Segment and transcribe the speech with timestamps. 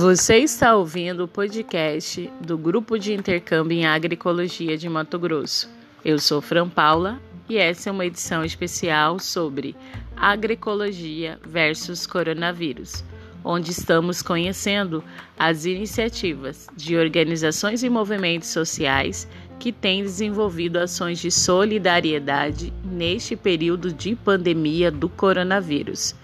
[0.00, 5.68] Você está ouvindo o podcast do Grupo de Intercâmbio em Agroecologia de Mato Grosso.
[6.02, 9.76] Eu sou Fran Paula e essa é uma edição especial sobre
[10.16, 13.04] agroecologia versus coronavírus,
[13.44, 15.04] onde estamos conhecendo
[15.38, 19.28] as iniciativas de organizações e movimentos sociais
[19.58, 26.14] que têm desenvolvido ações de solidariedade neste período de pandemia do coronavírus.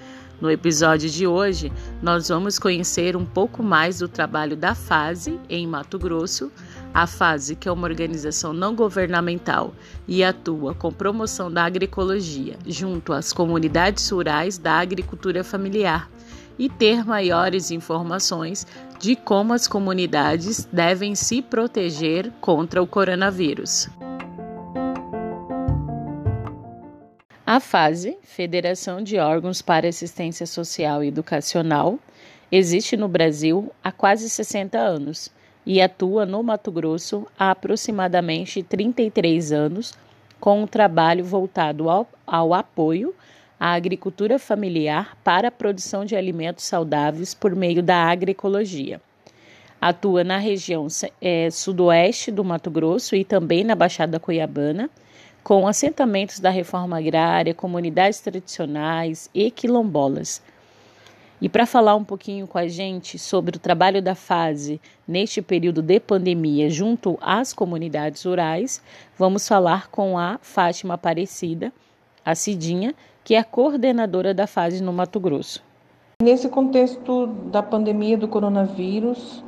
[0.41, 1.73] No episódio de hoje,
[2.03, 6.53] nós vamos conhecer um pouco mais do trabalho da FASE em Mato Grosso.
[6.93, 9.75] A FASE, que é uma organização não governamental
[10.07, 16.11] e atua com promoção da agroecologia junto às comunidades rurais da agricultura familiar,
[16.59, 18.67] e ter maiores informações
[18.99, 23.89] de como as comunidades devem se proteger contra o coronavírus.
[27.49, 31.97] A FASE, Federação de Órgãos para Assistência Social e Educacional,
[32.51, 35.31] existe no Brasil há quase 60 anos
[35.65, 39.95] e atua no Mato Grosso há aproximadamente 33 anos,
[40.41, 43.15] com um trabalho voltado ao, ao apoio
[43.61, 49.01] à agricultura familiar para a produção de alimentos saudáveis por meio da agroecologia.
[49.81, 50.89] Atua na região
[51.23, 54.91] é, sudoeste do Mato Grosso e também na Baixada Cuiabana
[55.47, 60.43] com assentamentos da reforma agrária, comunidades tradicionais e quilombolas.
[61.41, 65.83] E para falar um pouquinho com a gente sobre o trabalho da fase neste período
[65.83, 68.83] de pandemia junto às comunidades rurais,
[69.17, 71.73] vamos falar com a Fátima Aparecida,
[72.25, 75.63] a Cidinha, que é coordenadora da fase no Mato Grosso.
[76.21, 79.45] Nesse contexto da pandemia do coronavírus,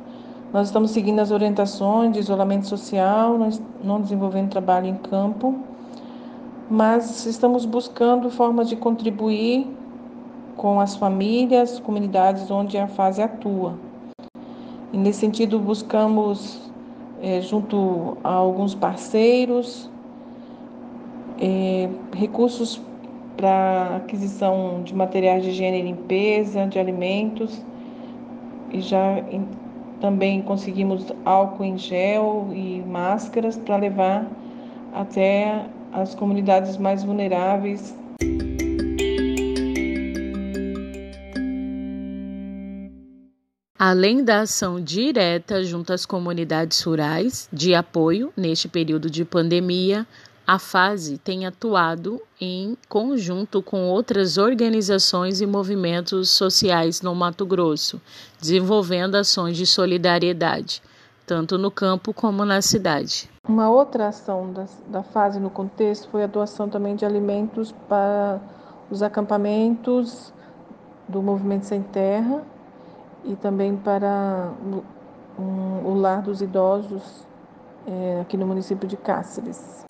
[0.53, 3.37] nós estamos seguindo as orientações de isolamento social,
[3.83, 5.67] não desenvolvendo trabalho em campo
[6.69, 9.67] mas estamos buscando formas de contribuir
[10.55, 13.75] com as famílias, comunidades onde a fase atua.
[14.93, 16.71] E nesse sentido, buscamos,
[17.21, 19.89] é, junto a alguns parceiros,
[21.39, 22.81] é, recursos
[23.35, 27.63] para aquisição de materiais de higiene e limpeza, de alimentos,
[28.71, 29.47] e já em,
[30.01, 34.27] também conseguimos álcool em gel e máscaras para levar
[34.93, 37.95] até as comunidades mais vulneráveis.
[43.77, 50.05] Além da ação direta junto às comunidades rurais de apoio neste período de pandemia,
[50.45, 58.01] a FASE tem atuado em conjunto com outras organizações e movimentos sociais no Mato Grosso,
[58.41, 60.81] desenvolvendo ações de solidariedade,
[61.25, 63.29] tanto no campo como na cidade.
[63.49, 68.39] Uma outra ação da, da fase no contexto foi a doação também de alimentos para
[68.91, 70.31] os acampamentos
[71.07, 72.43] do Movimento Sem Terra
[73.23, 74.51] e também para
[75.39, 77.25] um, o Lar dos Idosos
[77.87, 79.83] é, aqui no município de Cáceres.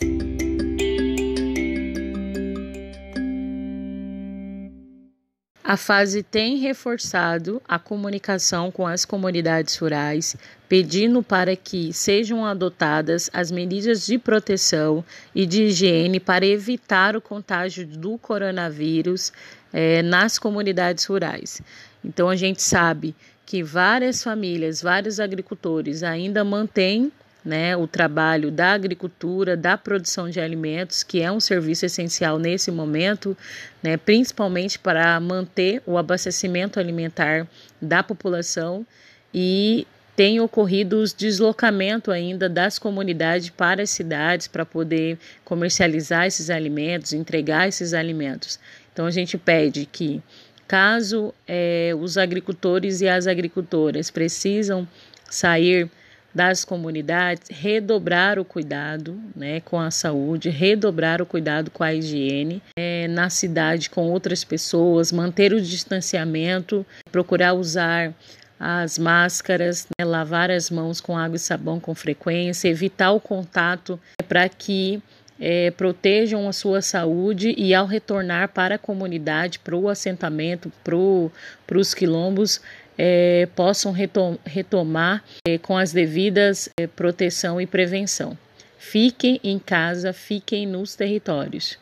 [5.69, 10.35] A fase tem reforçado a comunicação com as comunidades rurais,
[10.67, 17.21] pedindo para que sejam adotadas as medidas de proteção e de higiene para evitar o
[17.21, 19.31] contágio do coronavírus
[19.71, 21.61] eh, nas comunidades rurais.
[22.03, 23.15] Então, a gente sabe
[23.45, 27.11] que várias famílias, vários agricultores ainda mantêm
[27.43, 32.69] né, o trabalho da agricultura, da produção de alimentos, que é um serviço essencial nesse
[32.69, 33.35] momento,
[33.81, 37.47] né, principalmente para manter o abastecimento alimentar
[37.81, 38.85] da população
[39.33, 46.49] e tem ocorrido os deslocamento ainda das comunidades para as cidades para poder comercializar esses
[46.49, 48.59] alimentos, entregar esses alimentos.
[48.91, 50.21] Então a gente pede que
[50.67, 54.85] caso é, os agricultores e as agricultoras precisam
[55.29, 55.89] sair
[56.33, 62.61] das comunidades, redobrar o cuidado né, com a saúde, redobrar o cuidado com a higiene
[62.77, 68.13] é, na cidade com outras pessoas, manter o distanciamento, procurar usar
[68.59, 73.99] as máscaras, né, lavar as mãos com água e sabão com frequência, evitar o contato
[74.27, 75.01] para que
[75.39, 81.77] é, protejam a sua saúde e ao retornar para a comunidade, para o assentamento, para
[81.77, 82.61] os quilombos,
[83.01, 88.37] é, possam retom retomar é, com as devidas é, proteção e prevenção.
[88.77, 91.79] Fiquem em casa, fiquem nos territórios.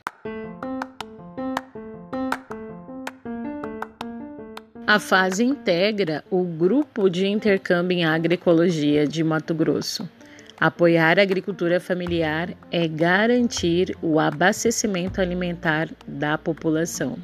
[4.86, 10.08] A fase integra o Grupo de Intercâmbio em Agroecologia de Mato Grosso.
[10.60, 17.18] Apoiar a agricultura familiar é garantir o abastecimento alimentar da população.